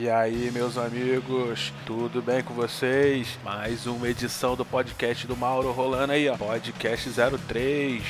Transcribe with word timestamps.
E 0.00 0.08
aí, 0.08 0.48
meus 0.52 0.78
amigos, 0.78 1.72
tudo 1.84 2.22
bem 2.22 2.40
com 2.40 2.54
vocês? 2.54 3.36
Mais 3.44 3.84
uma 3.84 4.08
edição 4.08 4.54
do 4.54 4.64
podcast 4.64 5.26
do 5.26 5.36
Mauro 5.36 5.72
rolando 5.72 6.12
aí, 6.12 6.28
ó. 6.28 6.36
Podcast 6.36 7.10
03. 7.10 8.02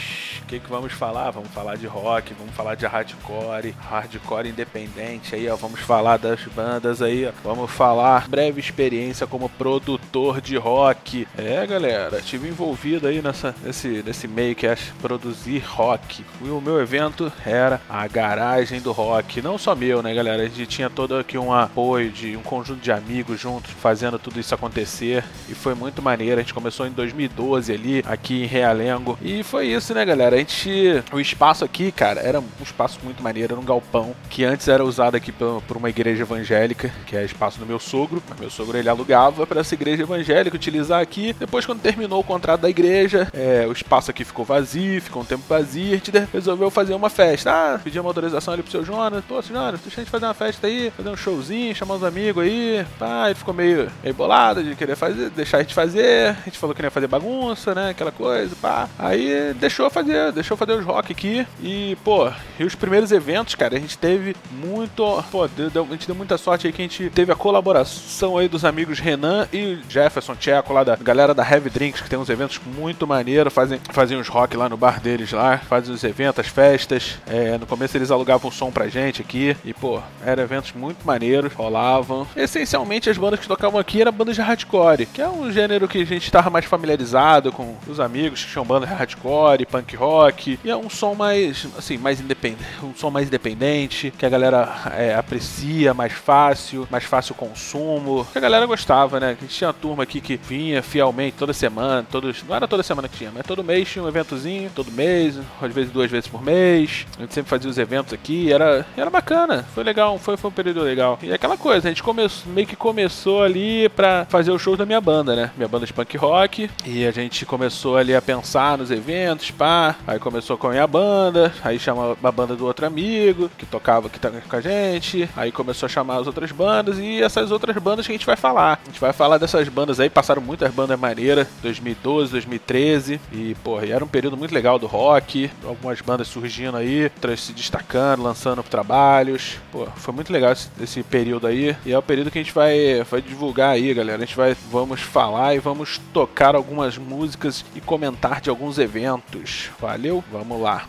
O 0.43 0.47
que, 0.49 0.61
que 0.61 0.69
vamos 0.69 0.93
falar? 0.93 1.31
Vamos 1.31 1.49
falar 1.49 1.79
de 1.79 1.87
rock, 1.87 2.35
vamos 2.35 2.55
falar 2.55 2.75
de 2.75 2.85
hardcore, 2.85 3.75
hardcore 3.79 4.51
independente 4.51 5.35
aí, 5.35 5.49
ó. 5.49 5.57
Vamos 5.57 5.81
falar 5.81 6.19
das 6.19 6.43
bandas 6.55 7.01
aí, 7.01 7.25
ó. 7.25 7.33
Vamos 7.43 7.71
falar 7.71 8.29
breve 8.29 8.61
experiência 8.61 9.27
como 9.27 9.49
produtor 9.49 10.43
de 10.43 10.59
rock. 10.59 11.27
É, 11.39 11.67
galera, 11.67 12.21
tive 12.21 12.49
envolvido 12.49 13.09
aí 13.09 13.23
nessa, 13.23 13.55
nesse, 13.65 14.03
nesse 14.03 14.29
meio 14.29 14.55
que 14.55 14.67
é 14.67 14.77
produzir 15.01 15.61
rock. 15.61 16.23
E 16.43 16.51
o 16.51 16.61
meu 16.61 16.83
evento 16.83 17.33
era 17.47 17.81
a 17.89 18.07
garagem 18.07 18.79
do 18.79 18.93
rock. 18.93 19.41
Não 19.41 19.57
só 19.57 19.75
meu, 19.75 20.03
né, 20.03 20.13
galera? 20.13 20.43
A 20.43 20.49
gente 20.49 20.67
tinha 20.67 20.91
todo 20.91 21.17
aqui 21.17 21.39
uma 21.39 21.78
apoio 21.79 22.11
de 22.11 22.37
um 22.37 22.43
conjunto 22.43 22.81
de 22.81 22.91
amigos 22.91 23.41
juntos 23.41 23.71
fazendo 23.71 24.19
tudo 24.19 24.41
isso 24.41 24.53
acontecer 24.53 25.23
e 25.49 25.55
foi 25.55 25.77
muito 25.77 26.03
maneiro. 26.03 26.41
A 26.41 26.43
gente 26.43 26.53
começou 26.53 26.85
em 26.89 26.91
2012 26.91 27.73
ali, 27.73 28.05
aqui 28.05 28.43
em 28.43 28.47
Realengo. 28.47 29.17
E 29.23 29.45
foi 29.45 29.69
isso, 29.69 29.95
né, 29.95 30.05
galera? 30.05 30.35
A 30.35 30.39
gente. 30.41 31.05
O 31.13 31.21
espaço 31.21 31.65
aqui, 31.65 31.93
cara, 31.93 32.21
era 32.21 32.41
um 32.41 32.47
espaço 32.61 32.99
muito 33.05 33.23
maneiro, 33.23 33.53
era 33.53 33.61
um 33.61 33.65
galpão 33.65 34.13
que 34.29 34.45
antes 34.45 34.67
era 34.67 34.85
usado 34.85 35.15
aqui 35.15 35.31
por, 35.31 35.77
uma 35.77 35.89
igreja 35.89 36.23
evangélica, 36.23 36.91
que 37.07 37.17
é 37.17 37.25
espaço 37.25 37.61
do 37.61 37.67
meu 37.67 37.79
sogro. 37.79 38.21
Meu 38.41 38.51
sogro 38.51 38.77
ele 38.77 38.89
alugava 38.89 39.47
para 39.47 39.61
essa 39.61 39.75
igreja 39.75 40.03
evangélica 40.03 40.57
utilizar 40.57 41.01
aqui. 41.01 41.33
Depois, 41.39 41.65
quando 41.65 41.81
terminou 41.81 42.19
o 42.19 42.25
contrato 42.25 42.63
da 42.63 42.71
igreja, 42.71 43.29
é, 43.33 43.65
o 43.69 43.73
espaço 43.73 44.11
aqui 44.11 44.25
ficou 44.25 44.45
vazio, 44.45 45.01
ficou 45.01 45.23
um 45.23 45.25
tempo 45.25 45.45
vazio. 45.49 45.93
A 45.93 45.97
gente 45.97 46.11
resolveu 46.33 46.71
fazer 46.71 46.95
uma 46.95 47.09
festa. 47.09 47.53
Ah, 47.53 47.81
pedi 47.83 48.01
uma 48.01 48.11
autorização 48.11 48.53
ali 48.53 48.65
pro 48.65 48.73
seu 48.73 48.85
Jonas. 48.85 49.25
Pô, 49.25 49.41
seu 49.41 49.55
Jonas, 49.55 49.81
deixa 49.81 50.01
a 50.01 50.05
gente 50.05 50.11
fazer 50.11 50.25
uma 50.25 50.35
festa 50.35 50.67
aí, 50.67 50.91
fazer 50.91 51.09
um 51.09 51.17
showzinho 51.17 51.68
chamar 51.75 51.95
os 51.95 52.05
amigos 52.05 52.43
aí. 52.43 52.85
Pá, 52.99 53.27
ele 53.27 53.35
ficou 53.35 53.55
meio, 53.55 53.91
meio 54.03 54.15
bolado 54.15 54.63
de 54.63 54.75
querer 54.75 54.97
fazer, 54.97 55.31
deixar 55.31 55.59
a 55.59 55.63
gente 55.63 55.75
fazer. 55.75 56.31
A 56.31 56.45
gente 56.45 56.59
falou 56.59 56.75
que 56.75 56.83
não 56.83 56.87
ia 56.87 56.91
fazer 56.91 57.07
bagunça, 57.07 57.75
né? 57.75 57.91
Aquela 57.91 58.13
coisa, 58.13 58.55
pá. 58.61 58.89
Aí 58.99 59.55
deixou 59.55 59.91
fazer, 59.91 60.33
deixou 60.33 60.57
fazer 60.57 60.73
os 60.73 60.85
rock 60.85 61.13
aqui. 61.13 61.47
E, 61.63 61.97
pô, 62.05 62.31
e 62.59 62.65
os 62.65 62.75
primeiros 62.75 63.13
eventos, 63.13 63.55
cara, 63.55 63.77
a 63.77 63.81
gente 63.81 63.97
teve 63.97 64.35
muito. 64.51 65.23
Pô, 65.31 65.47
deu, 65.49 65.85
a 65.85 65.93
gente 65.93 66.07
deu 66.07 66.15
muita 66.17 66.39
sorte 66.39 66.67
aí 66.67 66.73
que 66.73 66.83
a 66.83 66.85
gente 66.85 67.11
teve 67.11 67.33
a 67.33 67.37
colaboração 67.37 68.37
aí 68.37 68.49
dos 68.49 68.65
amigos 68.65 68.99
Renan 68.99 69.49
e 69.53 69.79
Jefferson 69.89 70.35
Tcheco, 70.35 70.73
lá 70.73 70.85
da 70.85 70.97
galera 70.97 71.35
da 71.35 71.49
Heavy 71.49 71.71
Drinks, 71.71 72.01
que 72.01 72.09
tem 72.09 72.19
uns 72.19 72.29
eventos 72.29 72.61
muito 72.65 73.07
maneiros, 73.07 73.53
fazem, 73.53 73.81
fazem 73.91 74.19
uns 74.19 74.29
rock 74.29 74.57
lá 74.57 74.69
no 74.69 74.77
bar 74.77 75.01
deles 75.01 75.33
lá, 75.33 75.59
fazem 75.59 75.95
os 75.95 76.05
eventos, 76.05 76.41
as 76.41 76.49
festas. 76.49 77.19
É, 77.27 77.59
no 77.59 77.67
começo 77.67 77.97
eles 77.97 78.11
alugavam 78.11 78.51
som 78.51 78.71
pra 78.71 78.89
gente 78.89 79.21
aqui. 79.23 79.57
E, 79.65 79.73
pô, 79.73 80.01
eram 80.25 80.43
eventos 80.43 80.73
muito 80.73 81.07
maneiros 81.07 81.48
rolavam. 81.53 82.27
Essencialmente, 82.37 83.11
as 83.11 83.19
bandas 83.19 83.41
que 83.41 83.49
tocavam 83.49 83.79
aqui 83.79 84.01
eram 84.01 84.13
bandas 84.13 84.37
de 84.37 84.43
hardcore, 84.43 85.07
que 85.07 85.21
é 85.21 85.29
um 85.29 85.51
gênero 85.51 85.89
que 85.89 85.99
a 85.99 86.07
gente 86.07 86.25
estava 86.25 86.51
mais 86.51 86.65
familiarizado 86.65 87.53
com 87.53 87.77
os 87.87 88.01
amigos 88.01 88.45
que 88.45 88.51
tinham 88.51 88.65
bandas 88.65 88.89
de 88.89 88.95
hardcore, 88.95 89.67
punk 89.67 89.97
rock, 89.97 90.59
e 90.65 90.71
é 90.71 90.77
um 90.77 90.91
som 90.91 91.15
mais, 91.15 91.67
assim, 91.77 91.99
mais 91.99 92.21
independente, 92.21 92.65
um 92.83 92.95
som 92.95 93.11
mais 93.11 93.27
independente, 93.29 94.13
que 94.17 94.27
a 94.27 94.29
galera 94.29 94.69
é, 94.97 95.15
aprecia 95.15 95.95
mais 95.95 96.13
fácil, 96.13 96.87
mais 96.91 97.05
fácil 97.05 97.35
consumo, 97.35 98.27
que 98.33 98.39
a 98.39 98.41
galera 98.41 98.67
gostava, 98.67 99.21
né? 99.21 99.37
A 99.39 99.41
gente 99.41 99.55
tinha 99.55 99.69
uma 99.69 99.75
turma 99.75 100.03
aqui 100.03 100.21
que 100.21 100.37
vinha 100.37 100.83
fielmente 100.83 101.37
toda 101.37 101.53
semana, 101.53 102.07
todos, 102.11 102.43
não 102.43 102.55
era 102.55 102.69
toda 102.69 102.83
semana 102.83 103.09
que 103.09 103.17
tinha, 103.17 103.31
mas 103.33 103.47
todo 103.47 103.65
mês 103.65 103.89
tinha 103.89 104.05
um 104.05 104.09
eventozinho, 104.09 104.71
todo 104.75 104.91
mês, 104.93 105.39
às 105.61 105.73
vezes 105.73 105.91
duas 105.91 106.11
vezes 106.11 106.29
por 106.29 106.43
mês. 106.43 107.07
A 107.17 107.23
gente 107.23 107.35
sempre 107.35 107.51
fazia 107.51 107.71
os 107.71 107.79
eventos 107.79 108.13
aqui, 108.13 108.53
era, 108.53 108.87
era 108.97 109.11
bacana, 109.11 109.65
foi 109.75 109.85
legal, 109.85 110.19
foi, 110.19 110.37
foi 110.37 110.51
um 110.51 110.53
período 110.53 110.83
legal. 110.83 111.19
E 111.23 111.33
aquela 111.39 111.57
coisa, 111.57 111.87
a 111.87 111.91
gente 111.91 112.03
começou, 112.03 112.53
meio 112.53 112.67
que 112.67 112.75
começou 112.75 113.43
ali 113.43 113.89
pra 113.91 114.27
fazer 114.29 114.51
os 114.51 114.61
shows 114.61 114.77
da 114.77 114.85
minha 114.85 115.01
banda, 115.01 115.37
né? 115.37 115.51
Minha 115.57 115.69
banda 115.69 115.87
de 115.87 115.93
punk 115.93 116.17
rock. 116.17 116.69
E 116.85 117.07
a 117.07 117.13
gente 117.13 117.47
começou 117.47 117.97
ali 117.97 118.15
a 118.15 118.21
pensar 118.21 118.77
nos 118.77 118.91
eventos, 118.91 119.51
pá. 119.53 119.95
Aí 120.07 120.19
começou 120.19 120.59
com 120.59 120.67
a 120.67 120.71
minha 120.71 120.87
banda, 120.87 121.53
aí 121.63 121.79
chama 121.79 122.17
a 122.23 122.33
banda 122.33 122.57
do 122.57 122.67
outro 122.67 122.85
amigo, 122.87 123.49
que 123.57 123.65
tocava 123.65 124.11
que 124.11 124.19
tá 124.19 124.31
com 124.31 124.57
a 124.57 124.61
gente. 124.61 125.31
Aí 125.37 125.53
começou 125.53 125.87
a 125.87 125.89
chamar 125.89 126.17
as 126.17 126.27
outras 126.27 126.51
bandas 126.51 126.99
e 126.99 127.23
essas 127.23 127.53
outras 127.53 127.77
bandas 127.77 128.05
que 128.05 128.13
a 128.13 128.17
gente 128.17 128.27
vai 128.27 128.37
falar. 128.37 128.81
A 128.83 128.87
gente 128.87 129.01
vai 129.01 129.13
falar 129.13 129.39
dessas 129.39 129.69
bandas 129.69 130.01
aí, 130.01 130.11
passaram 130.11 130.43
muitas 130.43 130.75
bandas 130.75 130.99
maneiras, 130.99 131.47
2012, 131.63 132.33
2013. 132.33 133.21
E, 133.33 133.55
porra, 133.63 133.87
era 133.87 134.05
um 134.05 134.09
período 134.09 134.37
muito 134.37 134.53
legal 134.53 134.77
do 134.77 134.89
rock. 134.89 135.49
Algumas 135.65 136.01
bandas 136.01 136.27
surgindo 136.27 136.77
aí, 136.77 137.05
outras 137.05 137.43
se 137.43 137.53
destacando, 137.53 138.25
lançando 138.25 138.61
trabalhos. 138.65 139.59
Pô, 139.71 139.87
foi 139.95 140.13
muito 140.13 140.33
legal 140.33 140.51
esse, 140.51 140.69
esse 140.83 141.03
período 141.05 141.28
período 141.29 141.47
aí. 141.47 141.77
E 141.85 141.93
é 141.93 141.99
o 141.99 142.03
período 142.03 142.31
que 142.31 142.39
a 142.39 142.43
gente 142.43 142.55
vai, 142.55 143.03
vai 143.05 143.21
divulgar 143.21 143.71
aí, 143.71 143.93
galera. 143.93 144.23
A 144.23 144.27
gente 144.27 144.37
vai 144.37 144.57
vamos 144.71 145.01
falar 145.01 145.55
e 145.55 145.59
vamos 145.59 146.01
tocar 146.13 146.55
algumas 146.55 146.97
músicas 146.97 147.65
e 147.75 147.81
comentar 147.81 148.41
de 148.41 148.49
alguns 148.49 148.79
eventos. 148.79 149.71
Valeu? 149.79 150.25
Vamos 150.33 150.61
lá. 150.61 150.89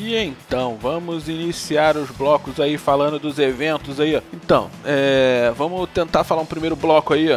E 0.00 0.16
então, 0.16 0.78
vamos 0.80 1.28
iniciar 1.28 1.94
os 1.94 2.10
blocos 2.10 2.58
aí 2.58 2.78
falando 2.78 3.18
dos 3.18 3.38
eventos 3.38 4.00
aí. 4.00 4.20
Então, 4.32 4.70
é, 4.82 5.52
vamos 5.54 5.90
tentar 5.90 6.24
falar 6.24 6.40
um 6.40 6.46
primeiro 6.46 6.74
bloco 6.74 7.12
aí. 7.12 7.28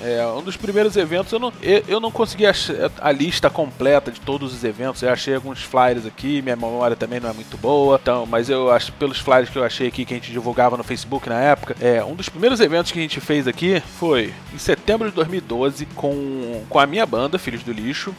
É, 0.00 0.24
um 0.26 0.42
dos 0.42 0.56
primeiros 0.56 0.96
eventos, 0.96 1.32
eu 1.32 1.40
não, 1.40 1.52
eu, 1.60 1.98
não 1.98 2.12
consegui 2.12 2.44
a 2.46 3.12
lista 3.12 3.50
completa 3.50 4.12
de 4.12 4.20
todos 4.20 4.54
os 4.54 4.62
eventos. 4.62 5.02
Eu 5.02 5.10
achei 5.10 5.34
alguns 5.34 5.62
flyers 5.62 6.06
aqui, 6.06 6.40
minha 6.40 6.54
memória 6.54 6.94
também 6.94 7.18
não 7.18 7.30
é 7.30 7.32
muito 7.32 7.56
boa. 7.56 7.98
Então, 8.00 8.24
mas 8.26 8.48
eu 8.48 8.70
acho 8.70 8.92
pelos 8.92 9.18
flyers 9.18 9.50
que 9.50 9.58
eu 9.58 9.64
achei 9.64 9.88
aqui 9.88 10.04
que 10.04 10.14
a 10.14 10.16
gente 10.16 10.30
divulgava 10.30 10.76
no 10.76 10.84
Facebook 10.84 11.28
na 11.28 11.40
época, 11.40 11.76
é 11.80 12.02
um 12.04 12.14
dos 12.14 12.28
primeiros 12.28 12.60
eventos 12.60 12.92
que 12.92 12.98
a 13.00 13.02
gente 13.02 13.20
fez 13.20 13.48
aqui 13.48 13.82
foi 13.98 14.32
em 14.52 14.58
setembro 14.58 15.08
de 15.08 15.16
2012 15.16 15.84
com, 15.96 16.62
com 16.68 16.78
a 16.78 16.86
minha 16.86 17.04
banda 17.04 17.40
Filhos 17.40 17.64
do 17.64 17.72
Lixo 17.72 18.14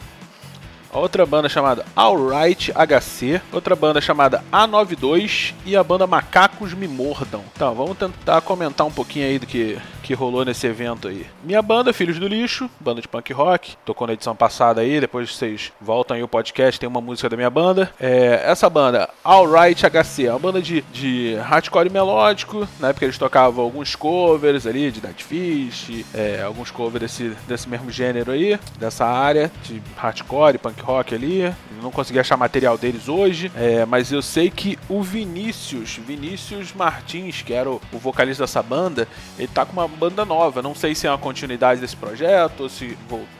outra 0.92 1.26
banda 1.26 1.48
chamada 1.48 1.84
Alright 1.94 2.72
HC, 2.72 3.40
outra 3.52 3.76
banda 3.76 4.00
chamada 4.00 4.42
A92 4.52 5.54
e 5.64 5.76
a 5.76 5.82
banda 5.82 6.06
Macacos 6.06 6.74
Me 6.74 6.88
Mordam. 6.88 7.42
Então, 7.54 7.74
vamos 7.74 7.96
tentar 7.96 8.40
comentar 8.40 8.86
um 8.86 8.92
pouquinho 8.92 9.26
aí 9.26 9.38
do 9.38 9.46
que, 9.46 9.78
que 10.06 10.14
rolou 10.14 10.44
nesse 10.44 10.64
evento 10.68 11.08
aí. 11.08 11.26
Minha 11.42 11.60
banda, 11.60 11.92
Filhos 11.92 12.16
do 12.16 12.28
Lixo, 12.28 12.70
banda 12.78 13.00
de 13.00 13.08
punk 13.08 13.32
rock, 13.32 13.76
tocou 13.84 14.06
na 14.06 14.12
edição 14.12 14.36
passada 14.36 14.80
aí, 14.80 15.00
depois 15.00 15.34
vocês 15.34 15.72
voltam 15.80 16.16
aí 16.16 16.22
o 16.22 16.28
podcast, 16.28 16.78
tem 16.78 16.88
uma 16.88 17.00
música 17.00 17.28
da 17.28 17.36
minha 17.36 17.50
banda. 17.50 17.92
É, 17.98 18.40
essa 18.44 18.70
banda, 18.70 19.10
Alright 19.24 19.84
HC, 19.84 20.26
é 20.26 20.30
uma 20.30 20.38
banda 20.38 20.62
de, 20.62 20.82
de 20.92 21.34
hardcore 21.42 21.90
melódico, 21.90 22.68
na 22.78 22.90
época 22.90 23.04
eles 23.04 23.18
tocavam 23.18 23.64
alguns 23.64 23.96
covers 23.96 24.64
ali, 24.64 24.92
de 24.92 25.00
Dead 25.00 25.20
Fish, 25.20 26.04
é, 26.14 26.40
alguns 26.40 26.70
covers 26.70 27.00
desse, 27.00 27.36
desse 27.48 27.68
mesmo 27.68 27.90
gênero 27.90 28.30
aí, 28.30 28.56
dessa 28.78 29.04
área, 29.04 29.50
de 29.64 29.82
hardcore, 29.96 30.58
punk 30.58 30.80
rock 30.82 31.16
ali. 31.16 31.52
Não 31.82 31.90
consegui 31.90 32.18
achar 32.18 32.36
material 32.36 32.78
deles 32.78 33.08
hoje, 33.08 33.50
é, 33.56 33.84
mas 33.84 34.10
eu 34.12 34.22
sei 34.22 34.50
que 34.50 34.78
o 34.88 35.02
Vinícius, 35.02 35.96
Vinícius 35.96 36.72
Martins, 36.72 37.42
que 37.42 37.52
era 37.52 37.68
o, 37.68 37.80
o, 37.92 37.98
vocalista 37.98 38.44
dessa 38.44 38.62
banda, 38.62 39.06
ele 39.38 39.48
tá 39.48 39.66
com 39.66 39.72
uma 39.72 39.95
banda 39.96 40.24
nova. 40.24 40.62
Não 40.62 40.74
sei 40.74 40.94
se 40.94 41.06
é 41.06 41.10
uma 41.10 41.18
continuidade 41.18 41.80
desse 41.80 41.96
projeto 41.96 42.60
ou 42.60 42.68
se 42.68 42.96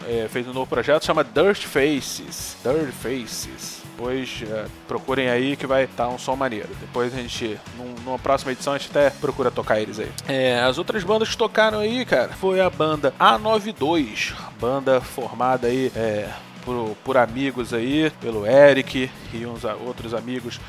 é, 0.08 0.26
fez 0.28 0.48
um 0.48 0.52
novo 0.52 0.66
projeto, 0.66 1.04
chama 1.04 1.22
Dirt 1.22 1.64
Faces. 1.64 2.56
Dirt 2.64 2.92
Faces 2.92 3.86
depois 3.96 4.42
é, 4.42 4.66
procurem 4.86 5.30
aí 5.30 5.56
que 5.56 5.66
vai 5.66 5.84
estar 5.84 6.04
tá 6.04 6.08
um 6.10 6.18
som 6.18 6.36
maneiro. 6.36 6.68
Depois 6.80 7.14
a 7.14 7.16
gente, 7.16 7.58
num, 7.78 7.94
numa 8.04 8.18
próxima 8.18 8.52
edição, 8.52 8.74
a 8.74 8.78
gente 8.78 8.90
até 8.90 9.08
procura 9.08 9.50
tocar 9.50 9.80
eles 9.80 9.98
aí. 9.98 10.10
É, 10.28 10.60
as 10.60 10.76
outras 10.76 11.02
bandas 11.02 11.30
que 11.30 11.36
tocaram 11.36 11.78
aí, 11.78 12.04
cara, 12.04 12.28
foi 12.34 12.60
a 12.60 12.68
banda 12.68 13.14
A92, 13.18 14.34
banda 14.60 15.00
formada 15.00 15.68
aí 15.68 15.90
é, 15.96 16.28
por, 16.62 16.94
por 17.02 17.16
amigos 17.16 17.72
aí, 17.72 18.10
pelo 18.20 18.46
Eric 18.46 19.10
e 19.32 19.46
uns 19.46 19.64
outros 19.64 20.12
amigos 20.12 20.60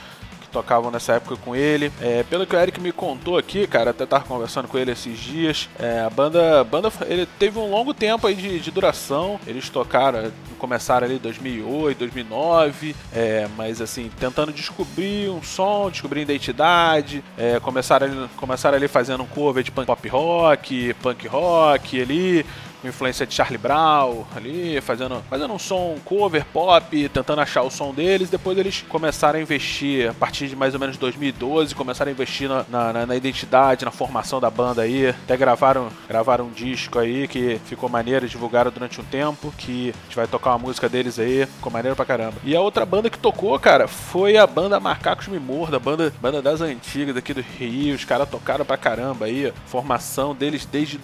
tocavam 0.58 0.90
nessa 0.90 1.14
época 1.14 1.38
com 1.38 1.56
ele. 1.56 1.92
É, 2.02 2.24
pelo 2.24 2.46
que 2.46 2.56
o 2.56 2.60
Eric 2.60 2.82
me 2.82 2.92
contou 2.92 3.38
aqui, 3.38 3.68
cara, 3.68 3.92
até 3.92 4.06
tava 4.06 4.24
conversando 4.26 4.68
com 4.68 4.78
ele 4.78 4.92
esses 4.92 5.20
dias, 5.20 5.70
é, 5.78 6.00
a 6.00 6.10
banda, 6.10 6.64
banda 6.64 6.92
ele 7.06 7.28
teve 7.38 7.60
um 7.60 7.70
longo 7.70 7.94
tempo 7.94 8.26
aí 8.26 8.36
de, 8.36 8.60
de 8.60 8.72
duração. 8.72 9.40
Eles 9.46 9.70
tocaram, 9.70 10.32
começaram 10.58 11.06
ali 11.06 11.16
em 11.16 11.20
2008, 11.20 11.98
2009, 12.00 12.96
é, 13.14 13.48
mas 13.56 13.82
assim, 13.82 14.10
tentando 14.20 14.52
descobrir 14.52 15.30
um 15.30 15.44
som, 15.44 15.90
descobrir 15.92 16.22
identidade. 16.22 17.24
É, 17.38 17.60
começaram, 17.60 18.08
ali, 18.08 18.30
começaram 18.36 18.78
ali 18.78 18.88
fazendo 18.88 19.24
um 19.24 19.28
cover 19.28 19.64
de 19.64 19.72
punk, 19.72 19.86
pop 19.86 20.08
rock, 20.08 20.94
punk 20.96 21.28
rock 21.28 22.02
ali 22.02 22.46
com 22.82 22.88
influência 22.88 23.26
de 23.26 23.34
Charlie 23.34 23.58
Brown 23.58 24.26
ali, 24.36 24.80
fazendo, 24.82 25.24
fazendo 25.30 25.54
um 25.54 25.60
som 25.60 25.98
cover 26.06 26.46
pop, 26.46 27.10
tentando 27.10 27.42
achar 27.42 27.64
o 27.64 27.70
som 27.70 27.94
deles. 27.94 28.30
Depois 28.30 28.58
eles 28.58 28.84
começaram 28.88 29.40
a 29.40 29.42
investir, 29.42 30.10
a 30.10 30.14
partir 30.14 30.48
de 30.48 30.56
mais 30.56 30.74
ou 30.74 30.80
menos 30.80 30.98
2012, 30.98 31.76
começaram 31.76 32.10
a 32.10 32.14
investir 32.14 32.50
na, 32.50 32.66
na, 32.70 33.06
na 33.06 33.16
identidade, 33.16 33.86
na 33.86 33.92
formação 33.92 34.40
da 34.40 34.50
banda 34.50 34.82
aí. 34.82 35.10
Até 35.10 35.36
gravaram, 35.38 35.90
gravaram 36.08 36.46
um 36.46 36.52
disco 36.52 37.00
aí 37.00 37.28
que 37.28 37.60
ficou 37.66 37.90
maneiro, 37.90 38.28
divulgaram 38.28 38.72
durante 38.72 39.00
um 39.02 39.04
tempo, 39.04 39.54
que 39.58 39.90
a 39.90 40.04
gente 40.06 40.16
vai 40.16 40.28
tocar 40.28 40.52
uma 40.52 40.60
música 40.60 40.88
deles 40.88 41.20
aí, 41.20 41.46
ficou 41.46 41.72
maneiro 41.72 41.96
pra 41.96 42.06
caramba. 42.06 42.36
E 42.44 42.56
a 42.56 42.62
outra 42.62 42.86
banda 42.86 43.10
que 43.10 43.20
tocou, 43.20 43.58
cara, 43.60 43.88
foi 43.88 44.38
a 44.38 44.46
banda 44.46 44.80
Macacos 44.80 45.28
Me 45.28 45.40
Morda, 45.40 45.80
banda, 45.80 46.14
banda 46.22 46.42
das 46.42 46.62
antigas 46.62 47.16
aqui 47.18 47.34
do 47.34 47.42
Rio. 47.42 47.96
Os 47.96 48.06
caras 48.06 48.30
tocaram 48.30 48.66
pra 48.66 48.78
caramba 48.78 49.26
aí. 49.26 49.52
Formação 49.66 50.36
deles 50.36 50.66
desde 50.66 50.98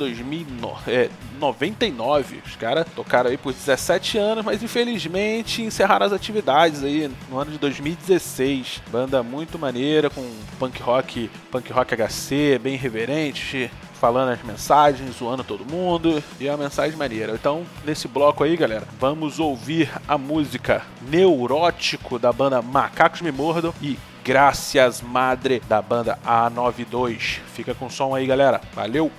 2099. 1.63 2.41
Os 2.45 2.55
caras 2.55 2.85
tocaram 2.95 3.29
aí 3.29 3.37
por 3.37 3.53
17 3.53 4.17
anos, 4.17 4.43
mas 4.43 4.61
infelizmente 4.61 5.61
encerraram 5.61 6.05
as 6.05 6.13
atividades 6.13 6.83
aí 6.83 7.09
no 7.29 7.39
ano 7.39 7.51
de 7.51 7.57
2016. 7.57 8.81
Banda 8.91 9.23
muito 9.23 9.57
maneira, 9.57 10.09
com 10.09 10.29
punk 10.59 10.81
rock, 10.81 11.29
punk 11.51 11.71
rock 11.71 11.95
HC, 11.95 12.59
bem 12.61 12.75
reverente, 12.75 13.71
falando 13.93 14.29
as 14.31 14.43
mensagens, 14.43 15.15
zoando 15.15 15.43
todo 15.43 15.65
mundo, 15.65 16.21
e 16.39 16.47
é 16.47 16.51
uma 16.51 16.63
mensagem 16.63 16.97
maneira. 16.97 17.33
Então, 17.33 17.63
nesse 17.85 18.07
bloco 18.07 18.43
aí, 18.43 18.57
galera, 18.57 18.85
vamos 18.99 19.39
ouvir 19.39 19.89
a 20.07 20.17
música 20.17 20.81
Neurótico 21.09 22.19
da 22.19 22.33
banda 22.33 22.61
Macacos 22.61 23.21
Me 23.21 23.31
Mordam 23.31 23.73
e 23.81 23.97
Gracias 24.25 25.01
Madre 25.01 25.61
da 25.67 25.81
banda 25.81 26.17
A92. 26.25 27.39
Fica 27.53 27.75
com 27.75 27.87
o 27.87 27.91
som 27.91 28.15
aí, 28.15 28.25
galera. 28.25 28.61
Valeu! 28.73 29.11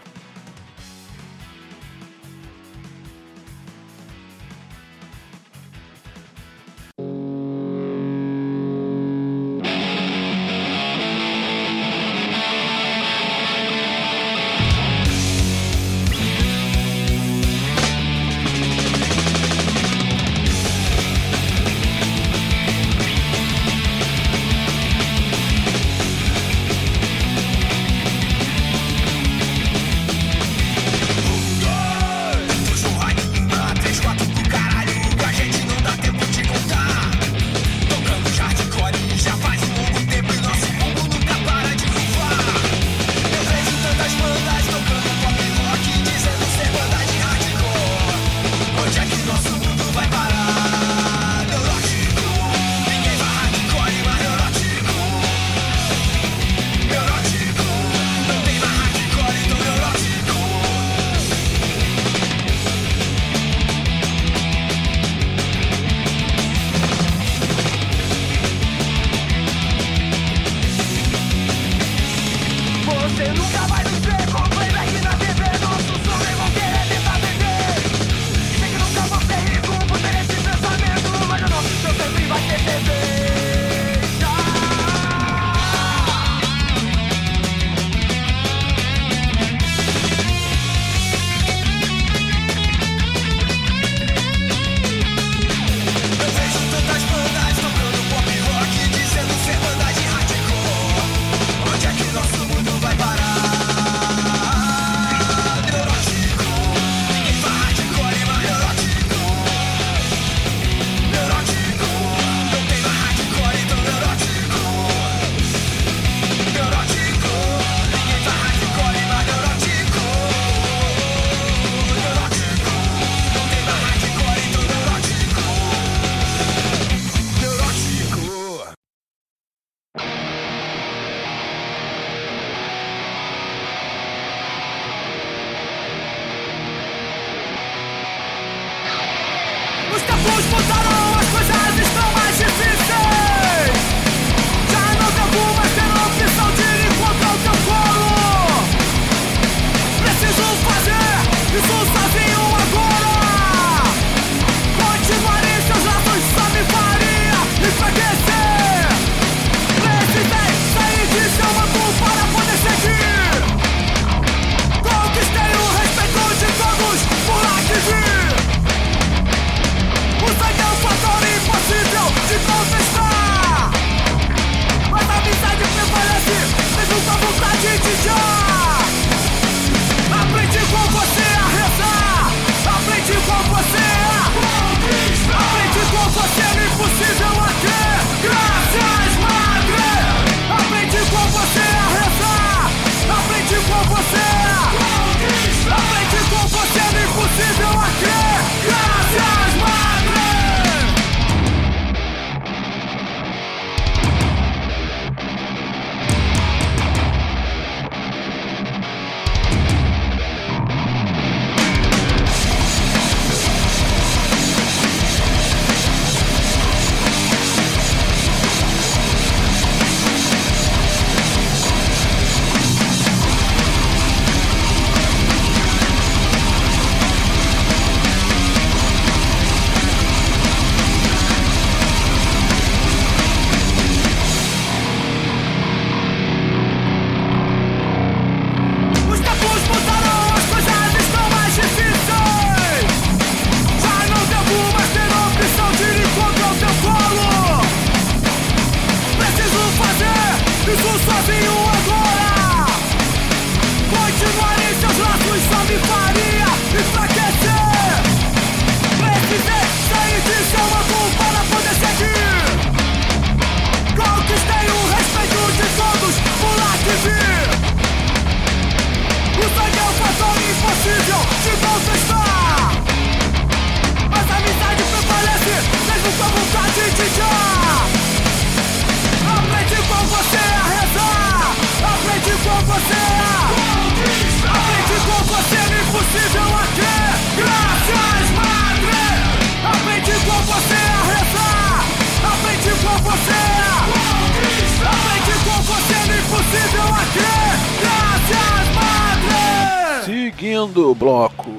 Seguindo 300.65 300.91
o 300.91 300.95
bloco 300.95 301.54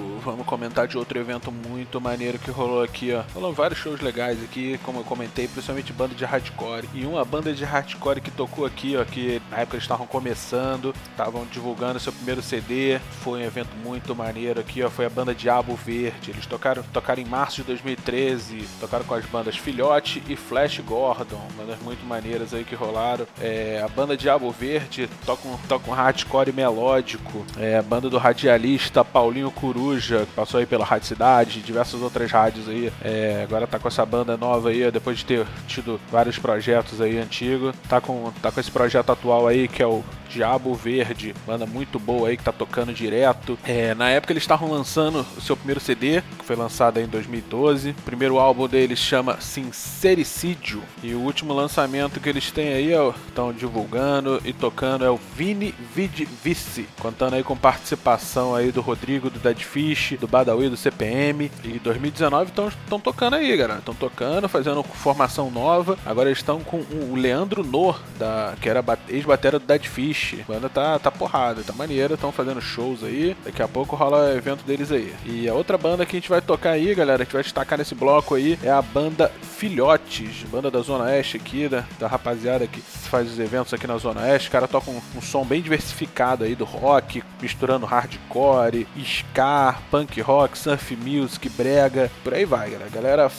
comentar 0.56 0.88
de 0.88 0.98
outro 0.98 1.20
evento 1.20 1.52
muito 1.52 2.00
maneiro 2.00 2.40
que 2.40 2.50
rolou 2.50 2.82
aqui, 2.82 3.12
ó. 3.12 3.24
Rolou 3.34 3.52
vários 3.52 3.78
shows 3.78 4.00
legais 4.00 4.42
aqui, 4.42 4.80
como 4.84 5.00
eu 5.00 5.04
comentei, 5.04 5.50
principalmente 5.50 5.92
banda 5.92 6.16
de 6.16 6.24
hardcore. 6.24 6.88
E 6.94 7.06
uma 7.06 7.26
banda 7.26 7.54
de 7.54 7.66
hardcore 7.66 8.22
que 8.22 8.32
tocou 8.32 8.66
aqui, 8.66 8.96
ó, 8.96 9.04
que 9.04 9.42
na 9.52 9.58
época 9.58 9.76
eles 9.76 9.84
estavam 9.84 10.08
começando, 10.08 10.96
estavam 11.12 11.46
divulgando 11.52 12.00
seu 12.00 12.14
primeiro 12.14 12.42
CD. 12.42 13.00
Foi 13.22 13.42
um 13.42 13.44
evento 13.44 13.76
muito 13.84 14.16
maneiro 14.16 14.62
aqui, 14.62 14.82
ó. 14.82 14.90
Foi 14.90 15.06
a 15.06 15.10
banda 15.10 15.36
Diabo 15.36 15.76
Verde. 15.76 16.32
Eles 16.32 16.46
tocaram, 16.46 16.82
tocaram 16.94 17.22
em 17.22 17.26
março 17.26 17.58
de 17.58 17.64
2013, 17.64 18.66
tocaram 18.80 19.04
com 19.04 19.14
as 19.14 19.26
bandas 19.26 19.58
Filhote 19.58 20.24
e 20.30 20.38
Flash 20.38 20.80
Gordon, 20.80 21.42
bandas 21.58 21.80
muito 21.82 22.06
maneiras 22.06 22.54
aí 22.54 22.64
que 22.64 22.76
rolaram. 22.76 23.28
É, 23.42 23.82
a 23.84 23.90
banda 23.90 24.16
Diabo 24.16 24.50
Verde 24.52 25.10
toca 25.26 25.46
um, 25.50 25.58
toca 25.68 25.92
um 25.92 25.94
hardcore 25.94 26.54
melódico. 26.54 27.46
É, 27.58 27.78
a 27.78 27.82
banda 27.82 28.10
do 28.10 28.18
radialista 28.18 29.04
Paulinho 29.04 29.52
Coruja 29.52 30.26
passou 30.46 30.60
aí 30.60 30.66
pela 30.68 30.86
Rádio 30.86 31.08
Cidade, 31.08 31.62
diversas 31.62 32.02
outras 32.02 32.32
rádios 32.32 32.70
aí. 32.70 32.94
É, 33.02 33.42
agora 33.44 33.66
tá 33.66 33.80
com 33.80 33.88
essa 33.88 34.06
banda 34.06 34.38
nova 34.38 34.70
aí, 34.70 34.90
depois 34.92 35.18
de 35.18 35.26
ter 35.26 35.48
tido 35.68 36.00
vários 36.12 36.38
projetos 36.38 37.02
aí 37.02 37.18
antigos. 37.18 37.76
Tá 37.90 38.00
com, 38.00 38.32
tá 38.42 38.52
com 38.52 38.60
esse 38.60 38.70
projeto 38.70 39.12
atual 39.12 39.48
aí 39.48 39.68
que 39.68 39.82
é 39.82 39.88
o 39.88 40.04
Diabo 40.30 40.74
Verde, 40.74 41.34
banda 41.48 41.66
muito 41.66 41.98
boa 41.98 42.28
aí 42.28 42.38
que 42.38 42.44
tá 42.44 42.52
tocando 42.52 42.94
direto. 42.94 43.58
É, 43.64 43.96
na 43.96 44.10
época 44.10 44.34
eles 44.34 44.44
estavam 44.44 44.70
lançando 44.70 45.26
o 45.38 45.42
seu 45.42 45.56
primeiro 45.56 45.80
CD, 45.80 46.22
que 46.38 46.44
foi 46.46 46.56
lançado 46.56 47.00
em 47.00 47.08
2012. 47.08 47.92
O 47.92 48.02
primeiro 48.04 48.38
álbum 48.38 48.68
deles 48.68 49.00
chama 49.00 49.40
Sincericídio. 49.40 50.84
E 51.02 51.14
o 51.14 51.20
último 51.20 51.54
lançamento 51.54 52.20
que 52.20 52.28
eles 52.30 52.52
têm 52.52 52.74
aí, 52.74 52.92
estão 53.28 53.54
divulgando 53.54 54.42
e 54.44 54.52
tocando, 54.52 55.06
é 55.06 55.10
o 55.10 55.20
Vini 55.36 55.74
Vid 55.96 56.28
Vice, 56.44 56.88
contando 57.00 57.36
aí 57.36 57.44
com 57.44 57.56
participação 57.56 58.54
aí 58.54 58.72
do 58.72 58.82
Rodrigo 58.82 59.30
do 59.30 59.40
Dead 59.40 59.62
Fish, 59.62 60.18
do 60.26 60.28
Badawi 60.28 60.70
do 60.70 60.78
CPM. 60.78 61.52
E 61.64 61.80
2019 61.80 62.52
estão 62.52 63.00
tocando 63.00 63.36
aí, 63.36 63.56
galera. 63.56 63.80
Estão 63.80 63.94
tocando, 63.94 64.50
fazendo 64.50 64.84
formação 64.84 65.52
nova. 65.52 65.98
Agora 66.06 66.30
eles 66.30 66.40
estão 66.40 66.62
com 66.62 66.78
o 66.78 67.16
Leandro 67.16 67.64
Nor, 67.64 68.02
da, 68.18 68.54
que 68.60 68.68
era 68.68 68.84
ex-batera 69.10 69.60
do 69.60 69.66
Dead 69.66 69.86
Fish 69.86 70.36
a 70.42 70.54
banda 70.54 70.70
tá, 70.70 70.98
tá 71.00 71.12
porrada, 71.12 71.64
tá 71.64 71.74
maneira, 71.74 72.16
estão 72.16 72.32
fazendo 72.32 72.62
shows 72.62 73.04
aí. 73.04 73.36
Daqui 73.44 73.62
a 73.62 73.68
pouco 73.68 73.96
rola 73.96 74.36
evento 74.36 74.64
deles 74.64 74.92
aí. 74.92 75.14
E 75.26 75.48
a 75.48 75.54
outra 75.54 75.78
banda 75.78 76.06
que 76.06 76.16
a 76.16 76.20
gente 76.20 76.30
vai 76.30 76.42
tocar 76.42 76.72
aí, 76.72 76.94
galera, 76.96 77.20
que 77.20 77.24
a 77.24 77.26
gente 77.26 77.34
vai 77.34 77.44
destacar 77.44 77.78
nesse 77.78 77.96
bloco 77.96 78.36
aí, 78.36 78.58
é 78.64 78.70
a 78.70 78.82
banda 78.82 79.32
Filhotes, 79.42 80.44
banda 80.52 80.70
da 80.70 80.82
Zona 80.82 81.06
Oeste 81.06 81.38
aqui, 81.38 81.68
da, 81.68 81.84
da 82.00 82.08
rapaziada 82.08 82.68
que 82.68 82.82
faz 82.82 83.32
os 83.32 83.40
eventos 83.40 83.74
aqui 83.74 83.88
na 83.88 83.98
Zona 83.98 84.22
Oeste. 84.22 84.50
O 84.50 84.52
cara 84.52 84.68
toca 84.68 84.92
um, 84.92 85.02
um 85.16 85.22
som 85.22 85.46
bem 85.46 85.62
diversificado 85.62 86.44
aí 86.44 86.56
do 86.56 86.66
rock, 86.66 87.24
misturando 87.42 87.86
hardcore, 87.86 88.88
ska, 88.98 89.76
punk 89.90 90.15
rock, 90.22 90.58
surf 90.58 90.96
music, 90.96 91.50
brega, 91.50 92.12
por 92.24 92.34
aí 92.34 92.46
vai, 92.46 92.70
galera. 92.70 92.86
A 92.86 92.96
galera 92.96 93.32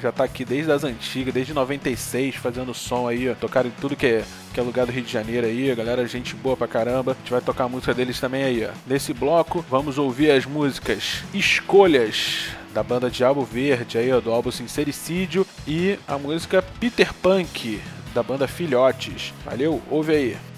já 0.00 0.12
tá 0.12 0.24
aqui 0.24 0.44
desde 0.44 0.70
as 0.70 0.84
antigas, 0.84 1.34
desde 1.34 1.52
96, 1.52 2.36
fazendo 2.36 2.72
som 2.74 3.08
aí, 3.08 3.28
ó. 3.28 3.34
Tocaram 3.34 3.68
em 3.68 3.72
tudo 3.80 3.96
que 3.96 4.06
é, 4.06 4.24
que 4.52 4.60
é 4.60 4.62
lugar 4.62 4.86
do 4.86 4.92
Rio 4.92 5.02
de 5.02 5.12
Janeiro 5.12 5.46
aí, 5.46 5.70
a 5.70 5.74
galera, 5.74 6.06
gente 6.06 6.34
boa 6.34 6.56
pra 6.56 6.68
caramba. 6.68 7.12
A 7.12 7.14
gente 7.14 7.30
vai 7.30 7.40
tocar 7.40 7.64
a 7.64 7.68
música 7.68 7.94
deles 7.94 8.20
também 8.20 8.44
aí, 8.44 8.64
ó. 8.64 8.70
Nesse 8.86 9.12
bloco, 9.12 9.64
vamos 9.68 9.98
ouvir 9.98 10.30
as 10.30 10.46
músicas 10.46 11.22
Escolhas 11.34 12.48
da 12.72 12.82
banda 12.82 13.10
Diabo 13.10 13.44
Verde 13.44 13.98
aí, 13.98 14.12
ó, 14.12 14.20
do 14.20 14.30
álbum 14.30 14.50
Sincericídio 14.50 15.46
e 15.66 15.98
a 16.06 16.16
música 16.16 16.62
Peter 16.78 17.12
Punk 17.14 17.80
da 18.14 18.22
banda 18.22 18.46
Filhotes. 18.46 19.32
Valeu, 19.44 19.82
ouve 19.90 20.12
aí. 20.12 20.49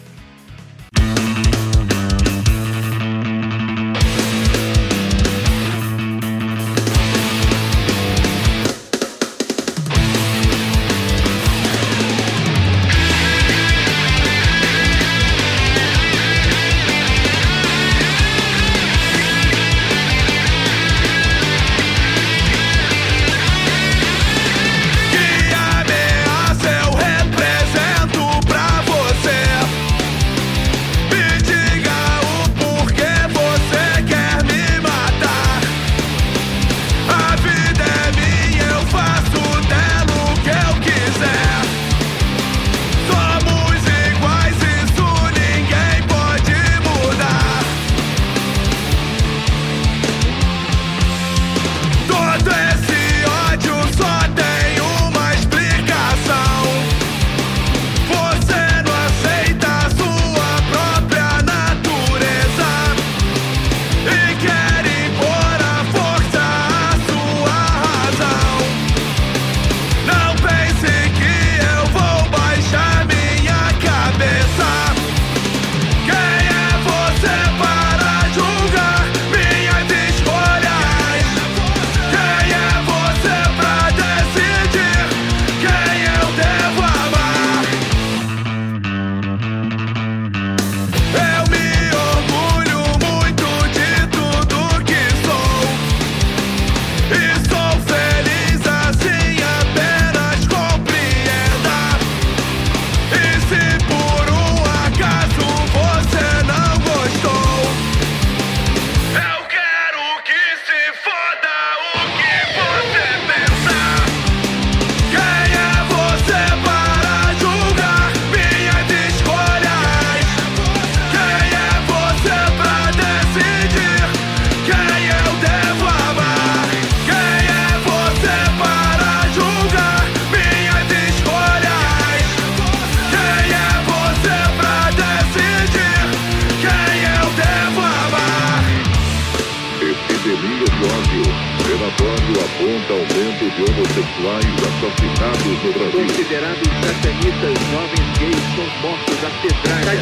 homossexuais 143.92 144.56
assassinados 144.56 145.64
no 145.64 145.72
Brasil. 145.72 146.06
Considerados 146.06 146.68
satanistas 146.80 147.54
jovens 147.70 148.08
gays 148.18 148.44
são 148.56 148.66
mortos 148.80 149.18
a 149.20 149.30
pedrada. 149.42 149.92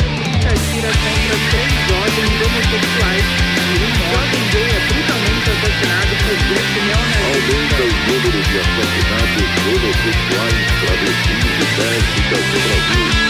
Satira 0.40 0.92
contra 0.94 1.36
três 1.50 1.72
jovens 1.90 2.34
homossexuais 2.40 3.26
e 3.50 3.82
um 3.82 3.94
jovem 4.10 4.42
gay 4.52 4.70
é 4.70 4.80
brutalmente 4.86 5.50
assassinado 5.50 6.12
por 6.22 6.36
grupo 6.46 6.78
neonazista. 6.86 7.26
Aumenta 7.30 7.82
o 7.82 7.94
número 8.06 8.40
de 8.46 8.56
assassinatos 8.60 9.50
homossexuais, 9.66 10.60
travestis 10.80 11.42
e 11.42 11.80
lésbicas 11.80 12.44
no 12.46 12.58
Brasil. 12.60 13.29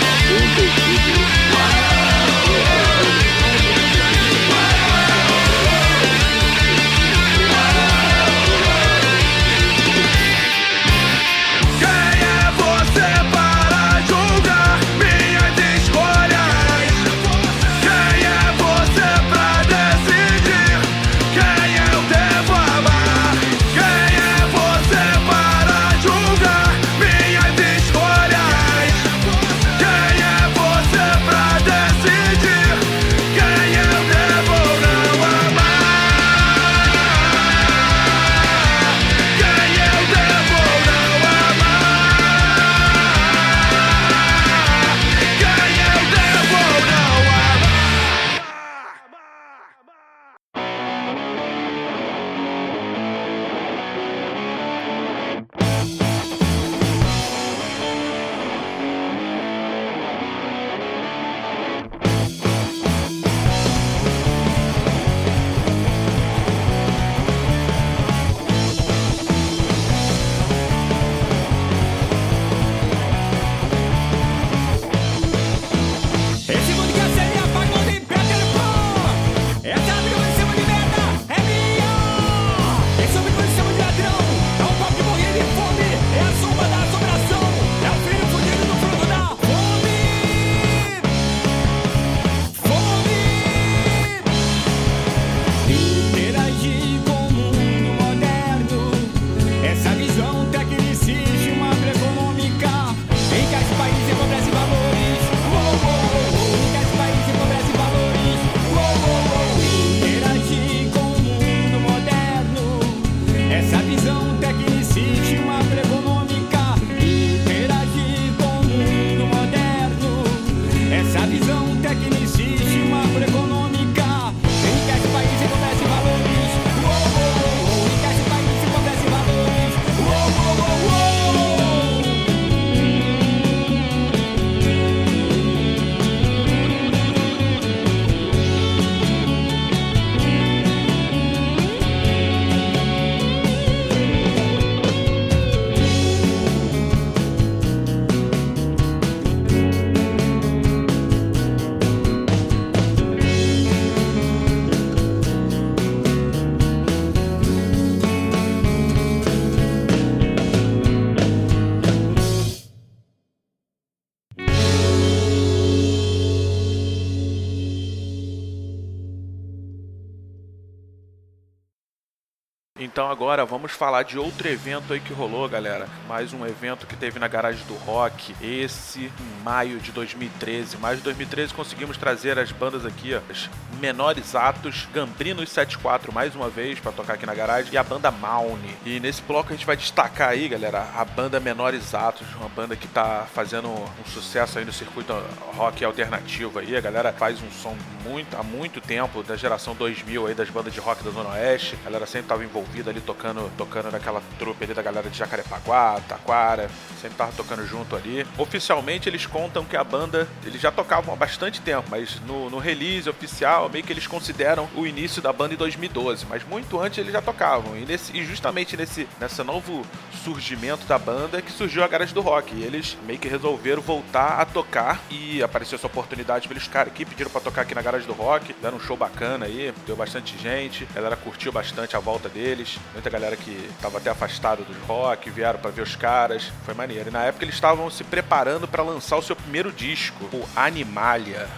Então 172.93 173.09
agora 173.09 173.47
vamos 173.47 173.71
falar 173.71 174.03
de 174.03 174.19
outro 174.19 174.49
evento 174.49 174.93
aí 174.93 174.99
que 174.99 175.13
rolou, 175.13 175.49
galera. 175.49 175.87
Mais 176.09 176.33
um 176.33 176.45
evento 176.45 176.89
que 176.89 176.97
teve 176.97 177.21
na 177.21 177.29
garagem 177.29 177.65
do 177.67 177.75
rock. 177.75 178.35
Esse 178.43 179.05
em 179.05 179.45
maio 179.45 179.79
de 179.79 179.93
2013. 179.93 180.77
Maio 180.77 180.97
de 180.97 181.05
2013 181.05 181.55
conseguimos 181.55 181.97
trazer 181.97 182.37
as 182.37 182.51
bandas 182.51 182.85
aqui, 182.85 183.15
ó, 183.15 183.21
as 183.31 183.49
menores 183.81 184.35
atos, 184.35 184.89
Gambrinos 184.93 185.49
74 185.51 186.13
mais 186.13 186.35
uma 186.35 186.51
vez 186.51 186.81
para 186.81 186.91
tocar 186.91 187.15
aqui 187.15 187.25
na 187.25 187.33
garagem 187.33 187.73
e 187.73 187.79
a 187.79 187.85
banda 187.85 188.11
Maune. 188.11 188.77
E 188.85 188.99
nesse 188.99 189.23
bloco 189.23 189.51
a 189.51 189.53
gente 189.57 189.65
vai 189.65 189.77
destacar 189.77 190.31
aí, 190.31 190.49
galera, 190.49 190.89
a 190.95 191.05
banda 191.05 191.39
Menores 191.39 191.95
Atos, 191.95 192.27
uma 192.35 192.49
banda 192.49 192.75
que 192.75 192.89
tá 192.89 193.27
fazendo 193.33 193.69
um 193.69 194.05
sucesso 194.05 194.59
aí 194.59 194.65
no 194.65 194.73
circuito 194.73 195.13
rock 195.57 195.85
alternativo 195.85 196.59
aí. 196.59 196.77
A 196.77 196.81
galera 196.81 197.13
faz 197.13 197.41
um 197.41 197.51
som 197.53 197.77
muito 198.05 198.37
há 198.37 198.43
muito 198.43 198.81
tempo 198.81 199.23
da 199.23 199.37
geração 199.37 199.77
2000 199.77 200.27
aí 200.27 200.35
das 200.35 200.51
bandas 200.51 200.75
de 200.75 200.81
rock 200.81 201.05
da 201.05 201.11
Zona 201.13 201.31
Oeste. 201.31 201.79
A 201.83 201.85
galera 201.85 202.07
sempre 202.07 202.29
tava 202.29 202.45
envolvida 202.45 202.80
ali 202.89 203.01
tocando, 203.01 203.51
tocando 203.57 203.91
naquela 203.91 204.23
trupe 204.39 204.65
ali 204.65 204.73
da 204.73 204.83
galera 204.83 205.11
de 205.11 205.19
Jacarepaguá, 205.19 206.01
Taquara, 206.09 206.71
sempre 207.01 207.17
tava 207.17 207.33
tocando 207.33 207.67
junto 207.67 207.97
ali. 207.97 208.27
Oficialmente 208.39 209.09
eles 209.09 209.27
contam 209.27 209.65
que 209.65 209.77
a 209.77 209.85
banda, 209.85 210.29
eles 210.45 210.61
já 210.61 210.71
tocavam 210.71 211.13
há 211.13 211.17
bastante 211.17 211.61
tempo, 211.61 211.89
mas 211.91 212.21
no, 212.27 212.49
no 212.49 212.59
release 212.59 213.09
oficial 213.09 213.69
meio 213.69 213.85
que 213.85 213.93
eles 213.93 214.07
consideram 214.07 214.69
o 214.75 214.87
início 214.87 215.21
da 215.21 215.33
banda 215.33 215.55
em 215.55 215.57
2012, 215.57 216.27
mas 216.29 216.45
muito 216.45 216.81
antes 216.81 216.99
eles 216.99 217.13
já 217.13 217.21
tocavam. 217.21 217.77
E, 217.77 217.85
nesse, 217.85 218.17
e 218.17 218.25
justamente 218.25 218.77
nesse 218.77 219.09
nessa 219.19 219.43
novo 219.45 219.85
surgimento 220.25 220.87
da 220.87 220.99
banda 220.99 221.43
que 221.43 221.53
surgiu 221.53 221.83
a 221.83 221.89
Garage 221.89 222.15
do 222.15 222.21
Rock. 222.21 222.55
E 222.55 222.63
eles 222.63 222.97
meio 223.07 223.19
que 223.19 223.29
resolveram 223.29 223.83
voltar 223.83 224.41
a 224.41 224.45
tocar 224.45 225.01
e 225.11 225.43
apareceu 225.43 225.77
essa 225.77 225.87
oportunidade 225.87 226.47
pra 226.47 226.57
eles, 226.57 226.69
cara, 226.69 226.89
aqui 226.89 227.05
pediram 227.05 227.31
para 227.31 227.41
tocar 227.41 227.63
aqui 227.63 227.75
na 227.75 227.83
Garage 227.83 228.07
do 228.07 228.13
Rock, 228.13 228.55
deram 228.61 228.77
um 228.77 228.81
show 228.81 228.97
bacana 228.97 229.47
aí, 229.47 229.73
deu 229.87 229.97
bastante 229.97 230.37
gente, 230.39 230.87
a 230.91 230.95
galera 230.95 231.17
curtiu 231.17 231.53
bastante 231.53 231.97
a 231.97 232.01
volta 232.01 232.29
deles, 232.29 232.79
muita 232.93 233.11
galera 233.11 233.37
que 233.37 233.71
tava 233.81 233.99
até 233.99 234.11
afastada 234.11 234.63
do 234.63 234.87
rock, 234.87 235.31
vieram 235.31 235.59
para 235.59 235.71
ver 235.71 235.83
os 235.83 235.97
caras, 235.97 236.51
foi 236.65 236.75
maneiro. 236.75 237.09
E 237.09 237.13
na 237.13 237.25
época 237.25 237.45
eles 237.45 237.55
estavam 237.55 237.91
se 237.91 238.05
preparando 238.05 238.67
para 238.67 238.83
lançar 238.83 239.17
o 239.17 239.23
seu 239.23 239.37
primeiro 239.37 239.73
disco, 239.73 240.25
o 240.33 240.47
Animalia. 240.57 241.49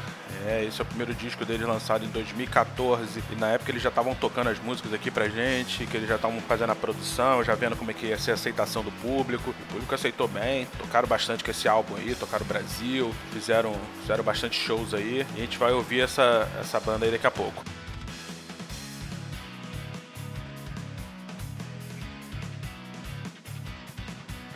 É, 0.46 0.64
esse 0.64 0.80
é 0.80 0.82
o 0.82 0.86
primeiro 0.86 1.14
disco 1.14 1.44
deles 1.44 1.66
lançado 1.66 2.04
em 2.04 2.08
2014. 2.08 3.22
E 3.30 3.36
na 3.36 3.50
época 3.50 3.70
eles 3.70 3.82
já 3.82 3.88
estavam 3.88 4.14
tocando 4.14 4.48
as 4.48 4.58
músicas 4.58 4.92
aqui 4.92 5.10
pra 5.10 5.28
gente, 5.28 5.86
que 5.86 5.96
eles 5.96 6.08
já 6.08 6.16
estavam 6.16 6.40
fazendo 6.42 6.70
a 6.70 6.74
produção, 6.74 7.44
já 7.44 7.54
vendo 7.54 7.76
como 7.76 7.90
é 7.90 7.94
que 7.94 8.06
ia 8.06 8.18
ser 8.18 8.32
a 8.32 8.34
aceitação 8.34 8.82
do 8.82 8.90
público. 8.92 9.50
O 9.50 9.72
público 9.72 9.94
aceitou 9.94 10.26
bem, 10.28 10.66
tocaram 10.78 11.06
bastante 11.08 11.44
com 11.44 11.50
esse 11.50 11.68
álbum 11.68 11.96
aí, 11.96 12.14
tocaram 12.14 12.44
o 12.44 12.48
Brasil, 12.48 13.14
fizeram, 13.32 13.74
fizeram 14.00 14.24
bastante 14.24 14.58
shows 14.58 14.94
aí. 14.94 15.26
E 15.34 15.38
a 15.38 15.44
gente 15.44 15.58
vai 15.58 15.72
ouvir 15.72 16.00
essa, 16.00 16.48
essa 16.60 16.80
banda 16.80 17.04
aí 17.04 17.12
daqui 17.12 17.26
a 17.26 17.30
pouco. 17.30 17.64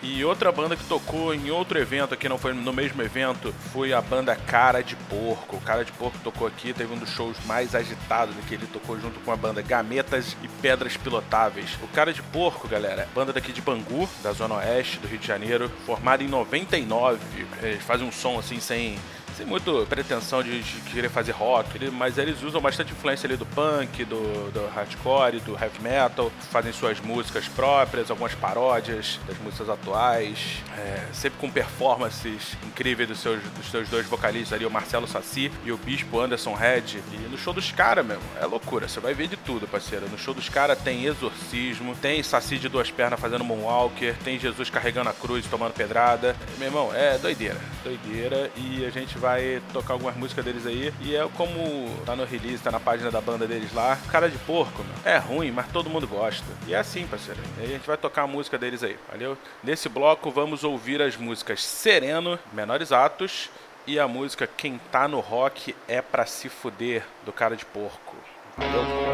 E 0.09 0.25
outra 0.25 0.53
banda 0.53 0.77
que 0.77 0.85
tocou 0.85 1.35
em 1.35 1.51
outro 1.51 1.81
evento 1.81 2.14
aqui, 2.14 2.29
não 2.29 2.38
foi 2.38 2.55
no 2.55 2.73
mesmo 2.73 3.03
evento, 3.03 3.53
foi 3.73 3.92
a 3.92 4.01
banda 4.01 4.37
Cara 4.37 4.81
de 4.81 4.95
Porco. 4.95 5.57
O 5.57 5.61
Cara 5.61 5.85
de 5.85 5.90
Porco 5.90 6.16
tocou 6.23 6.47
aqui, 6.47 6.73
teve 6.73 6.95
um 6.95 6.97
dos 6.97 7.11
shows 7.11 7.37
mais 7.45 7.75
agitados 7.75 8.37
que 8.47 8.55
ele 8.55 8.69
tocou 8.69 9.01
junto 9.01 9.19
com 9.21 9.33
a 9.33 9.37
banda 9.37 9.61
Gametas 9.61 10.37
e 10.45 10.49
Pedras 10.62 10.97
Pilotáveis. 10.97 11.77
O 11.83 11.88
Cara 11.88 12.12
de 12.12 12.23
Porco, 12.23 12.69
galera, 12.69 13.09
banda 13.12 13.33
daqui 13.33 13.53
de 13.53 13.61
Bangu, 13.61 14.09
da 14.23 14.33
Zona 14.33 14.55
Oeste 14.55 15.01
do 15.01 15.09
Rio 15.09 15.19
de 15.19 15.27
Janeiro, 15.27 15.69
formada 15.85 16.23
em 16.23 16.29
99. 16.29 17.19
Eles 17.61 17.83
fazem 17.83 18.07
um 18.07 18.12
som 18.12 18.38
assim 18.38 18.61
sem 18.61 18.97
sem 19.37 19.44
muito 19.44 19.87
pretensão 19.87 20.42
de, 20.42 20.62
de, 20.62 20.81
querer 20.90 21.11
fazer 21.11 21.33
rock, 21.33 21.90
mas 21.90 22.16
eles 22.16 22.42
usam 22.42 22.61
bastante 22.61 22.92
influência 22.92 23.27
ali 23.27 23.37
do 23.37 23.44
punk, 23.44 24.03
do, 24.05 24.51
do 24.51 24.66
hardcore, 24.75 25.40
do 25.40 25.53
heavy 25.53 25.83
metal, 25.83 26.33
fazem 26.51 26.72
suas 26.72 27.01
músicas 27.01 27.46
próprias, 27.46 28.11
algumas 28.11 28.35
paródias 28.35 29.20
das 29.27 29.37
músicas 29.38 29.68
atuais, 29.68 30.62
é, 30.79 31.05
sempre 31.12 31.38
com 31.38 31.51
performances 31.51 32.57
incríveis 32.66 33.09
dos 33.09 33.20
seus, 33.20 33.42
dos 33.42 33.70
seus 33.70 33.88
dois 33.88 34.07
vocalistas 34.07 34.55
ali, 34.55 34.64
o 34.64 34.70
Marcelo 34.70 35.07
Saci 35.07 35.53
e 35.64 35.70
o 35.70 35.77
Bispo 35.77 36.18
Anderson 36.18 36.55
Red. 36.55 37.03
E 37.12 37.29
no 37.31 37.37
show 37.37 37.53
dos 37.53 37.70
caras, 37.70 38.07
mesmo, 38.07 38.22
é 38.40 38.46
loucura, 38.46 38.88
você 38.88 39.01
vai 39.01 39.12
ver 39.12 39.29
de 39.29 39.37
tudo, 39.37 39.68
parceiro. 39.68 40.09
No 40.09 40.18
show 40.18 40.33
dos 40.33 40.49
caras 40.49 40.79
tem 40.79 41.05
exorcismo, 41.05 41.94
tem 41.96 42.22
Saci 42.22 42.57
de 42.57 42.70
duas 42.70 42.90
pernas 42.90 43.20
fazendo 43.20 43.44
moonwalker, 43.44 44.16
tem 44.25 44.38
Jesus 44.38 44.70
carregando 44.70 45.11
a 45.11 45.12
cruz 45.12 45.46
tomando 45.46 45.75
pedrada. 45.75 46.35
Meu 46.57 46.68
irmão, 46.68 46.94
é 46.94 47.18
doideira, 47.18 47.61
doideira, 47.85 48.51
e 48.57 48.85
a 48.85 48.90
gente 48.90 49.18
vai 49.18 49.25
vai 49.26 49.60
tocar 49.72 49.94
algumas 49.94 50.14
músicas 50.14 50.44
deles 50.44 50.64
aí. 50.64 50.94
E 51.00 51.16
é 51.16 51.28
como 51.36 51.90
tá 52.06 52.14
no 52.14 52.24
release, 52.24 52.62
tá 52.62 52.70
na 52.70 52.78
página 52.78 53.10
da 53.10 53.20
banda 53.20 53.44
deles 53.44 53.74
lá. 53.74 53.98
Cara 54.08 54.30
de 54.30 54.38
porco, 54.38 54.84
meu. 54.84 54.94
É 55.12 55.18
ruim, 55.18 55.50
mas 55.50 55.66
todo 55.72 55.90
mundo 55.90 56.06
gosta. 56.06 56.46
E 56.64 56.74
é 56.74 56.78
assim, 56.78 57.08
parceiro. 57.08 57.40
E 57.58 57.64
a 57.64 57.66
gente 57.66 57.84
vai 57.84 57.96
tocar 57.96 58.22
a 58.22 58.26
música 58.28 58.56
deles 58.56 58.84
aí, 58.84 58.96
valeu? 59.10 59.36
Nesse 59.64 59.88
bloco 59.88 60.30
vamos 60.30 60.62
ouvir 60.62 61.02
as 61.02 61.16
músicas 61.16 61.64
Sereno, 61.64 62.38
Menores 62.52 62.92
Atos 62.92 63.50
e 63.84 63.98
a 63.98 64.06
música 64.06 64.48
Quem 64.56 64.78
Tá 64.92 65.08
no 65.08 65.18
Rock 65.18 65.74
é 65.88 66.00
Pra 66.00 66.24
Se 66.24 66.48
Fuder, 66.48 67.02
do 67.24 67.32
Cara 67.32 67.56
de 67.56 67.64
Porco. 67.64 68.14
Valeu? 68.56 69.06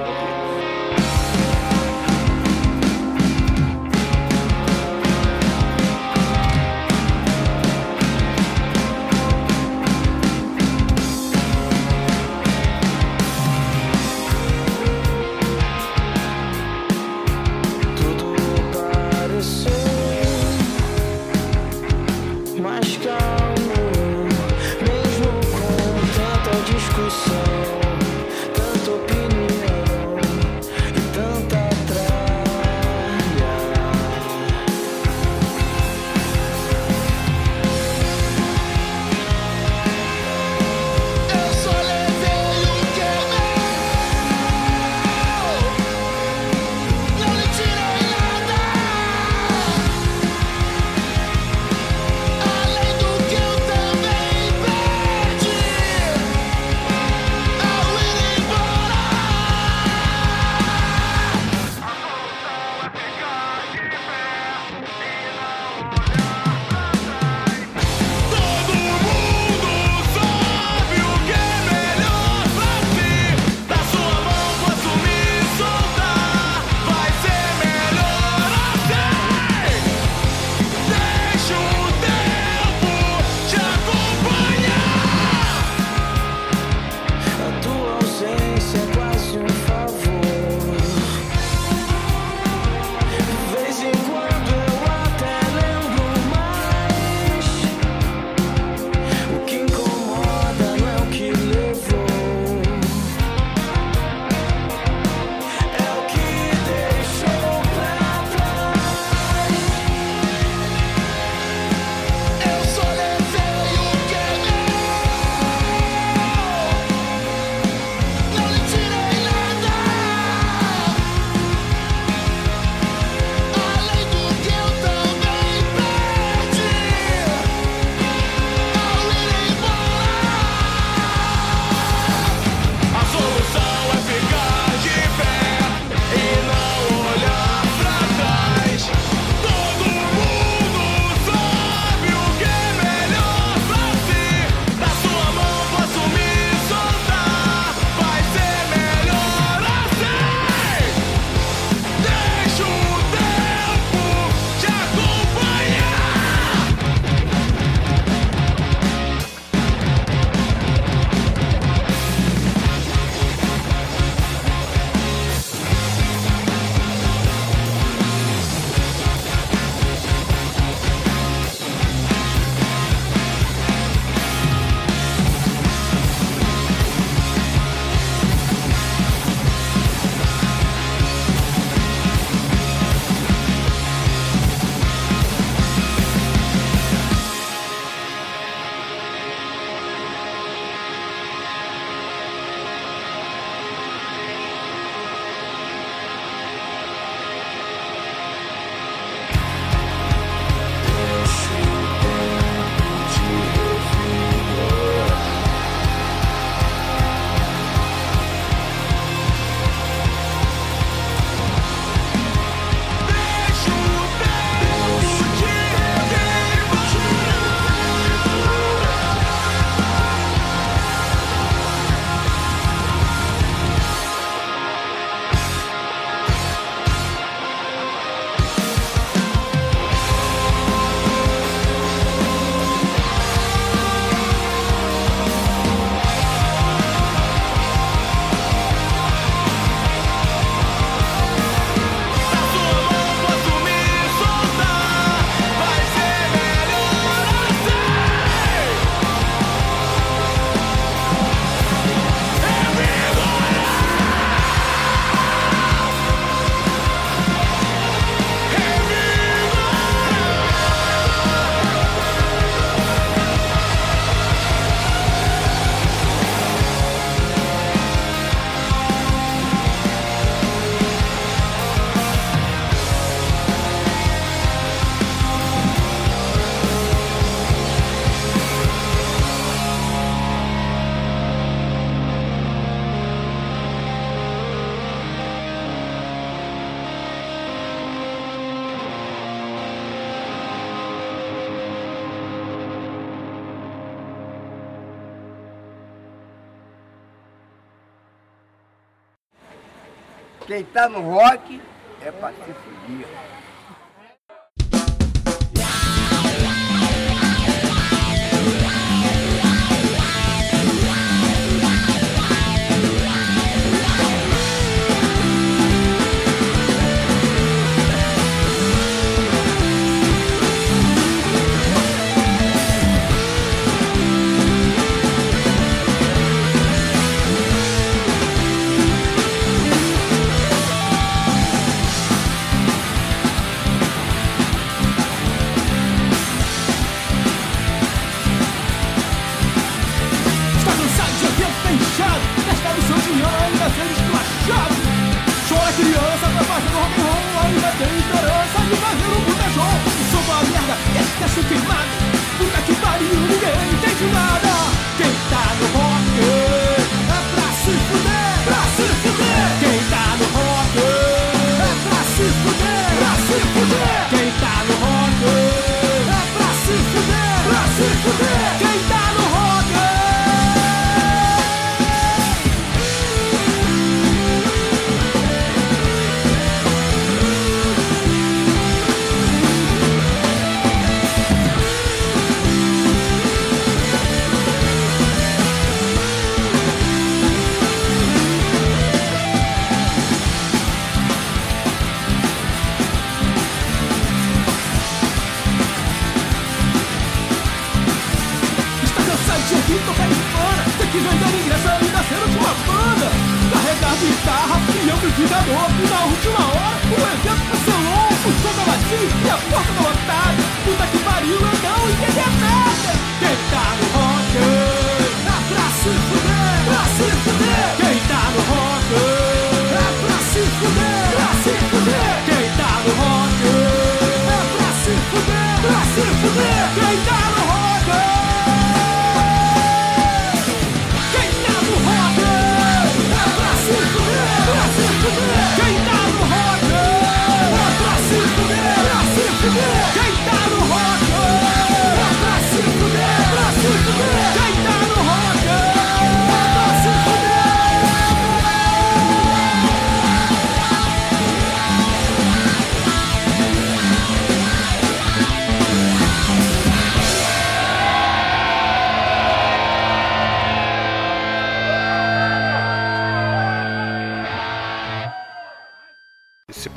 Quem 300.52 300.64
tá 300.64 300.86
no 300.86 301.00
rock 301.00 301.62
é 302.02 302.10
pra 302.10 302.28
se 302.28 302.52
fudir. 302.52 303.06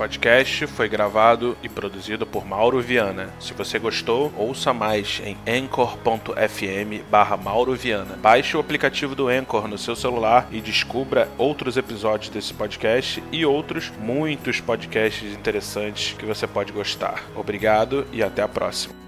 podcast 0.05 0.67
foi 0.67 0.87
gravado 0.87 1.57
e 1.63 1.67
produzido 1.67 2.27
por 2.27 2.45
Mauro 2.45 2.79
Viana. 2.79 3.33
Se 3.39 3.53
você 3.53 3.79
gostou, 3.79 4.31
ouça 4.37 4.71
mais 4.71 5.19
em 5.25 5.35
anchor.fm 5.47 7.03
barra 7.09 7.35
Mauro 7.35 7.73
Viana. 7.73 8.15
Baixe 8.21 8.55
o 8.55 8.59
aplicativo 8.59 9.15
do 9.15 9.27
Anchor 9.27 9.67
no 9.67 9.79
seu 9.79 9.95
celular 9.95 10.47
e 10.51 10.61
descubra 10.61 11.27
outros 11.39 11.75
episódios 11.75 12.29
desse 12.29 12.53
podcast 12.53 13.23
e 13.31 13.43
outros 13.47 13.91
muitos 13.99 14.61
podcasts 14.61 15.33
interessantes 15.33 16.13
que 16.13 16.25
você 16.25 16.45
pode 16.45 16.71
gostar. 16.71 17.23
Obrigado 17.35 18.05
e 18.13 18.21
até 18.21 18.43
a 18.43 18.47
próxima. 18.47 19.04